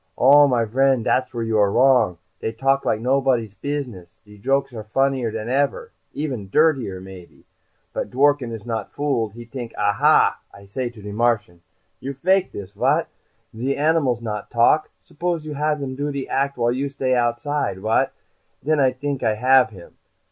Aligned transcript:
"Oh, 0.17 0.47
my 0.47 0.65
vriend, 0.65 1.03
dat's 1.05 1.31
where 1.31 1.43
you 1.43 1.59
are 1.59 1.71
wrong. 1.71 2.17
Dey 2.39 2.51
talk 2.53 2.85
like 2.85 2.99
nobotty's 2.99 3.53
business. 3.53 4.17
De 4.25 4.39
jokes 4.39 4.73
are 4.73 4.83
funnier 4.83 5.29
than 5.29 5.47
ever. 5.47 5.91
Even 6.15 6.49
dirtier, 6.49 6.99
maybe. 6.99 7.45
But 7.93 8.09
Dworken 8.09 8.51
is 8.51 8.65
not 8.65 8.91
fooled. 8.91 9.33
He 9.33 9.45
t'ink. 9.45 9.75
'Aha!' 9.77 10.39
I 10.51 10.65
say 10.65 10.89
to 10.89 11.03
de 11.03 11.11
Martian, 11.13 11.61
'You 11.99 12.15
fake 12.15 12.51
this, 12.51 12.75
what? 12.75 13.09
De 13.55 13.77
animals 13.77 14.23
not 14.23 14.49
talk. 14.49 14.89
Suppose 15.03 15.45
you 15.45 15.53
have 15.53 15.79
them 15.79 15.93
do 15.95 16.11
de 16.11 16.27
act 16.27 16.57
while 16.57 16.71
you 16.71 16.89
outside 17.15 17.73
stay, 17.73 17.79
what?' 17.79 18.11
Then 18.63 18.79
I 18.79 18.93
t'ink 18.93 19.21
I 19.21 19.35
have 19.35 19.69
him. 19.69 19.97